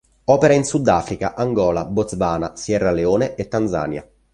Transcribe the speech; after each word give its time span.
Opera 0.23 0.51
in 0.55 0.63
Sudafrica, 0.63 1.35
Angola, 1.35 1.85
Botswana, 1.85 2.55
Sierra 2.55 2.89
Leone 2.91 3.35
e 3.35 3.47
Tanzania. 3.47 4.09